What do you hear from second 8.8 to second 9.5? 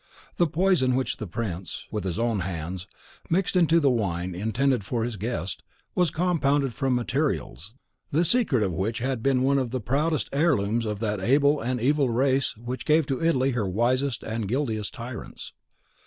had been